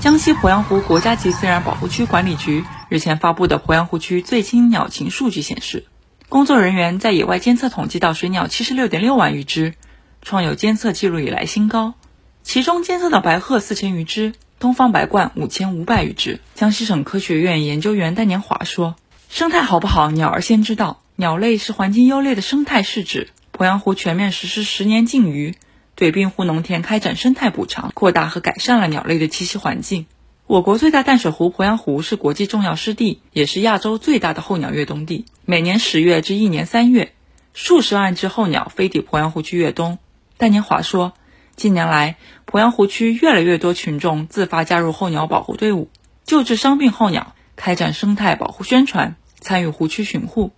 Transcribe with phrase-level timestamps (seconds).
[0.00, 5.84] 江西鄱阳湖国家级自然保护区管理局日前发布的鄱阳湖区最新鸟禽数据显示，
[6.30, 9.74] 工作人员在野外监测统计到水鸟七十六点六万余只，
[10.22, 11.92] 创有监测记录以来新高。
[12.42, 16.40] 其中监测到白鹤四千余只，东方白鹳五千五百余只。
[16.54, 18.96] 江西省科学院研究员戴年华说
[19.28, 21.02] ：“生态好不好，鸟儿先知道。
[21.16, 23.28] 鸟类是环境优劣的生态试纸。
[23.54, 25.56] 鄱阳湖全面实施十年禁渔。”
[26.00, 30.06] 对滨湖农田开展生态补偿，扩大和改善了鸟类的栖息环境。
[30.46, 35.26] 我国最大淡水湖鄱阳湖是国际重要湿地，也是亚洲最大的候鸟越冬地。
[35.44, 37.12] 每年十月至一年三月，
[37.52, 39.98] 数十万只候鸟飞抵鄱阳湖区越冬。
[40.38, 41.12] 戴年华说，
[41.54, 45.90] 近年来，鄱阳湖区越来越多群众自发加入候鸟保护队伍，
[46.24, 50.52] 救治伤病候鸟，开展生态保护宣传，参与湖区巡护，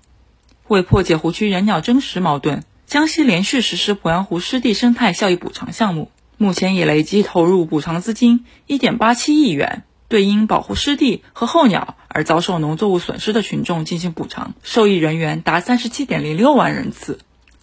[0.68, 2.62] 为破解湖区人鸟争食矛盾。
[2.92, 17.18] 江西连续实施鄱阳湖湿地生态效益补偿项目，目前已累计投入补偿资金一点八七亿元，对因保护湿地和候鸟而遭受农作物损失的群众进行补偿，受益人员达三十七点零六万人次。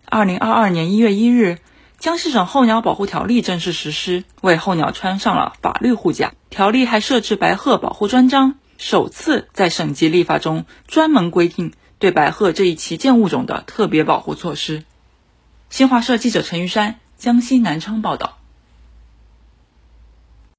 [0.05, 1.59] 二零二二年一月一日，
[1.99, 6.33] 江西省候鸟保护条例正式实施，为候鸟穿上了法律护甲。
[6.49, 14.85] 条例还设置白鹤保护专章，首次在省级立法中专门规定对白鹤这一旗舰物种的特别保护措施。
[15.69, 18.38] 新华社记者陈玉山，江西南昌报道。